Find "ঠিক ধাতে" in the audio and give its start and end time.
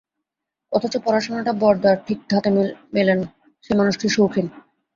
2.07-2.49